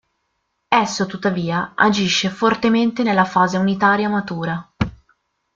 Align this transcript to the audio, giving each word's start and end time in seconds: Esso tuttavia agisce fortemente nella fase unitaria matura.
Esso 0.67 1.05
tuttavia 1.05 1.73
agisce 1.75 2.31
fortemente 2.31 3.03
nella 3.03 3.23
fase 3.23 3.57
unitaria 3.57 4.09
matura. 4.09 4.67